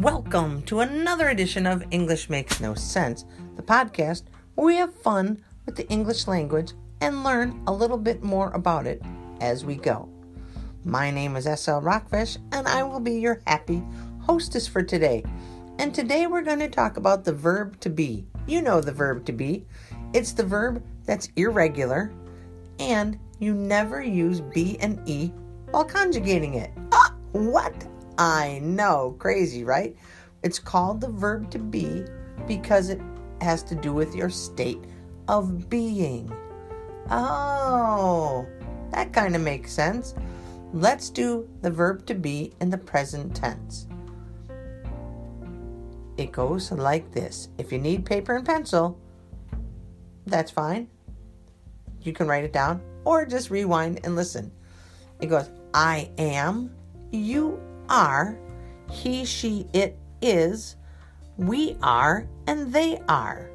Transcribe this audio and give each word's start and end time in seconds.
Welcome 0.00 0.62
to 0.62 0.80
another 0.80 1.28
edition 1.28 1.66
of 1.66 1.84
English 1.90 2.30
Makes 2.30 2.60
No 2.60 2.72
Sense, 2.74 3.26
the 3.56 3.62
podcast 3.62 4.22
where 4.54 4.66
we 4.66 4.76
have 4.76 4.94
fun 4.94 5.44
with 5.66 5.76
the 5.76 5.86
English 5.88 6.26
language 6.26 6.72
and 7.02 7.22
learn 7.22 7.62
a 7.66 7.72
little 7.72 7.98
bit 7.98 8.22
more 8.22 8.50
about 8.52 8.86
it 8.86 9.02
as 9.42 9.66
we 9.66 9.76
go. 9.76 10.08
My 10.84 11.10
name 11.10 11.36
is 11.36 11.44
SL 11.44 11.80
Rockfish, 11.80 12.38
and 12.52 12.66
I 12.66 12.82
will 12.82 13.00
be 13.00 13.20
your 13.20 13.42
happy 13.46 13.82
hostess 14.22 14.66
for 14.66 14.82
today. 14.82 15.24
And 15.78 15.94
today 15.94 16.26
we're 16.26 16.42
going 16.42 16.60
to 16.60 16.70
talk 16.70 16.96
about 16.96 17.24
the 17.24 17.34
verb 17.34 17.78
to 17.80 17.90
be. 17.90 18.26
You 18.46 18.62
know 18.62 18.80
the 18.80 18.92
verb 18.92 19.26
to 19.26 19.32
be, 19.32 19.66
it's 20.14 20.32
the 20.32 20.42
verb 20.42 20.82
that's 21.04 21.28
irregular, 21.36 22.10
and 22.78 23.18
you 23.38 23.52
never 23.54 24.02
use 24.02 24.40
be 24.40 24.80
and 24.80 25.06
e 25.06 25.32
while 25.70 25.84
conjugating 25.84 26.54
it. 26.54 26.70
Ah, 26.92 27.14
what? 27.32 27.74
I 28.18 28.60
know, 28.62 29.16
crazy, 29.18 29.64
right? 29.64 29.96
It's 30.42 30.58
called 30.58 31.00
the 31.00 31.08
verb 31.08 31.50
to 31.50 31.58
be 31.58 32.04
because 32.46 32.88
it 32.88 33.00
has 33.40 33.62
to 33.64 33.74
do 33.74 33.92
with 33.92 34.14
your 34.14 34.30
state 34.30 34.82
of 35.28 35.68
being. 35.68 36.32
Oh, 37.10 38.46
that 38.90 39.12
kind 39.12 39.34
of 39.34 39.42
makes 39.42 39.72
sense. 39.72 40.14
Let's 40.72 41.10
do 41.10 41.48
the 41.60 41.70
verb 41.70 42.06
to 42.06 42.14
be 42.14 42.52
in 42.60 42.70
the 42.70 42.78
present 42.78 43.34
tense. 43.36 43.86
It 46.16 46.32
goes 46.32 46.70
like 46.72 47.12
this. 47.12 47.48
If 47.58 47.72
you 47.72 47.78
need 47.78 48.04
paper 48.04 48.36
and 48.36 48.46
pencil, 48.46 48.98
that's 50.26 50.50
fine. 50.50 50.88
You 52.00 52.12
can 52.12 52.26
write 52.26 52.44
it 52.44 52.52
down 52.52 52.82
or 53.04 53.24
just 53.24 53.50
rewind 53.50 54.00
and 54.04 54.16
listen. 54.16 54.52
It 55.20 55.26
goes, 55.26 55.50
I 55.74 56.10
am, 56.18 56.74
you 57.10 57.60
are, 57.88 58.38
he, 58.90 59.24
she, 59.24 59.66
it 59.72 59.98
is, 60.20 60.76
we 61.36 61.76
are, 61.82 62.26
and 62.46 62.72
they 62.72 63.00
are. 63.08 63.50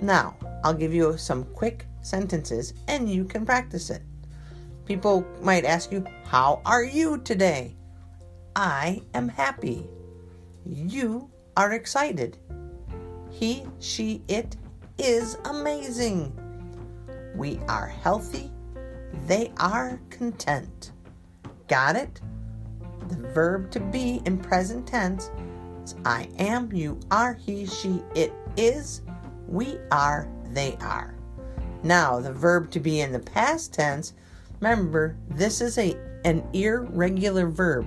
Now, 0.00 0.36
I'll 0.64 0.74
give 0.74 0.94
you 0.94 1.16
some 1.16 1.44
quick 1.44 1.86
sentences 2.02 2.74
and 2.88 3.08
you 3.08 3.24
can 3.24 3.46
practice 3.46 3.90
it. 3.90 4.02
People 4.84 5.24
might 5.40 5.64
ask 5.64 5.92
you, 5.92 6.04
How 6.24 6.60
are 6.66 6.84
you 6.84 7.18
today? 7.18 7.76
I 8.54 9.02
am 9.14 9.28
happy. 9.28 9.86
You 10.66 11.30
are 11.56 11.72
excited. 11.72 12.38
He, 13.30 13.64
she, 13.78 14.22
it 14.28 14.56
is 14.98 15.38
amazing. 15.44 16.38
We 17.34 17.60
are 17.68 17.86
healthy. 17.86 18.50
They 19.26 19.52
are 19.56 20.00
content. 20.10 20.92
Got 21.68 21.96
it? 21.96 22.20
The 23.12 23.28
verb 23.28 23.70
to 23.72 23.80
be 23.80 24.22
in 24.24 24.38
present 24.38 24.86
tense 24.86 25.30
is 25.84 25.94
I 26.02 26.28
am, 26.38 26.72
you 26.72 26.98
are, 27.10 27.34
he, 27.34 27.66
she, 27.66 28.02
it 28.14 28.32
is, 28.56 29.02
we 29.46 29.76
are, 29.90 30.26
they 30.54 30.78
are. 30.80 31.14
Now, 31.82 32.20
the 32.20 32.32
verb 32.32 32.70
to 32.70 32.80
be 32.80 33.02
in 33.02 33.12
the 33.12 33.18
past 33.18 33.74
tense, 33.74 34.14
remember, 34.60 35.18
this 35.28 35.60
is 35.60 35.76
a 35.76 35.94
an 36.24 36.42
irregular 36.54 37.48
verb. 37.48 37.86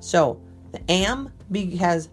So, 0.00 0.42
the 0.72 0.90
am 0.90 1.32
has 1.78 2.10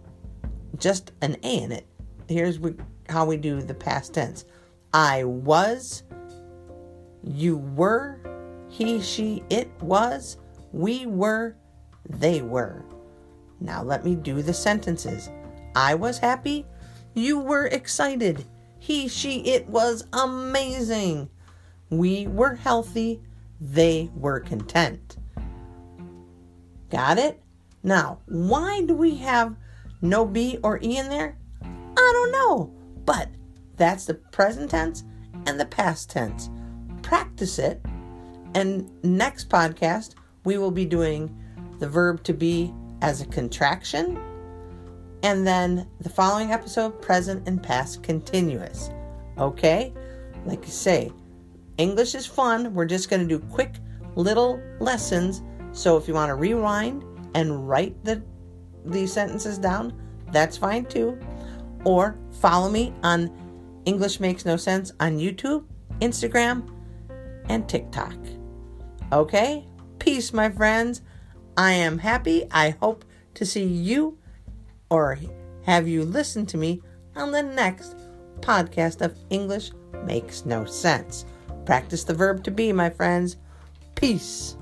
just 0.78 1.12
an 1.22 1.36
a 1.44 1.64
in 1.64 1.74
it. 1.74 1.86
Here's 2.30 2.60
we, 2.60 2.76
how 3.10 3.26
we 3.26 3.36
do 3.36 3.62
the 3.62 3.74
past 3.74 4.14
tense. 4.14 4.46
I 4.94 5.26
was, 5.26 6.04
you 7.24 7.58
were, 7.58 8.22
he, 8.70 9.02
she, 9.02 9.44
it 9.50 9.70
was, 9.82 10.38
we 10.72 11.08
were, 11.08 11.58
they 12.10 12.42
were. 12.42 12.84
Now 13.60 13.84
let 13.84 14.04
me 14.04 14.16
do 14.16 14.42
the 14.42 14.54
sentences. 14.54 15.30
I 15.76 15.96
was 15.96 16.18
happy. 16.18 16.66
You 17.14 17.40
were 17.40 17.68
excited. 17.68 18.46
He, 18.80 19.08
she, 19.08 19.40
it 19.46 19.68
was 19.68 20.06
amazing. 20.14 21.30
We 21.90 22.28
were 22.28 22.56
healthy. 22.56 23.22
They 23.62 24.10
were 24.16 24.40
content. 24.40 25.18
Got 26.90 27.18
it? 27.18 27.42
Now, 27.82 28.20
why 28.28 28.82
do 28.82 28.94
we 28.94 29.16
have 29.18 29.56
no 30.02 30.26
B 30.26 30.60
or 30.64 30.80
E 30.82 30.98
in 30.98 31.10
there? 31.10 31.38
I 31.64 32.12
don't 32.14 32.32
know. 32.32 32.74
But 33.06 33.30
that's 33.78 34.06
the 34.06 34.16
present 34.16 34.72
tense 34.72 35.04
and 35.46 35.60
the 35.60 35.66
past 35.66 36.10
tense. 36.10 36.50
Practice 37.02 37.60
it. 37.60 37.82
And 38.56 38.92
next 39.04 39.50
podcast, 39.50 40.16
we 40.44 40.58
will 40.58 40.72
be 40.72 40.86
doing 40.86 41.36
the 41.84 41.90
verb 41.90 42.24
to 42.24 42.34
be 42.34 42.74
as 43.02 43.20
a 43.20 43.26
contraction. 43.26 44.18
And 45.22 45.46
then 45.46 45.86
the 46.00 46.08
following 46.08 46.54
episode, 46.54 47.02
present 47.02 47.46
and 47.46 47.62
past 47.62 48.02
continuous. 48.02 48.90
Okay? 49.38 49.94
Like 50.46 50.64
you 50.64 50.72
say, 50.72 51.12
English 51.78 52.16
is 52.16 52.26
fun. 52.26 52.74
We're 52.74 52.86
just 52.86 53.10
going 53.10 53.22
to 53.22 53.28
do 53.28 53.46
quick 53.48 53.76
little 54.16 54.62
lessons. 54.80 55.42
So 55.74 55.98
if 55.98 56.08
you 56.08 56.14
want 56.14 56.30
to 56.30 56.36
rewind 56.36 57.04
and 57.36 57.68
write 57.68 58.02
the 58.06 58.24
these 58.86 59.12
sentences 59.12 59.58
down, 59.58 59.92
that's 60.32 60.56
fine 60.56 60.86
too. 60.86 61.20
Or 61.84 62.18
follow 62.40 62.70
me 62.70 62.94
on 63.04 63.30
English 63.84 64.22
Makes 64.22 64.46
No 64.46 64.56
Sense 64.56 64.94
on 65.02 65.18
YouTube, 65.18 65.66
Instagram, 66.00 66.66
and 67.50 67.68
TikTok. 67.68 68.16
Okay? 69.12 69.68
Peace, 70.00 70.32
my 70.32 70.50
friends. 70.50 71.02
I 71.58 71.74
am 71.74 71.98
happy. 71.98 72.46
I 72.52 72.72
hope 72.82 73.06
to 73.36 73.46
see 73.46 73.64
you 73.64 74.18
or 74.90 75.18
have 75.66 75.88
you 75.88 76.04
listen 76.04 76.46
to 76.48 76.58
me 76.58 76.82
on 77.16 77.32
the 77.32 77.44
next 77.44 77.96
podcast 78.42 79.02
of 79.02 79.18
English 79.30 79.72
Makes 80.06 80.46
No 80.46 80.66
Sense. 80.66 81.26
Practice 81.66 82.04
the 82.04 82.14
verb 82.14 82.44
to 82.44 82.52
be, 82.52 82.74
my 82.74 82.90
friends. 82.90 83.38
Peace. 83.96 84.58